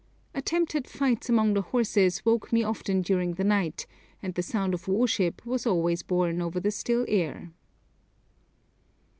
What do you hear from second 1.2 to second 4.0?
among the horses woke me often during the night,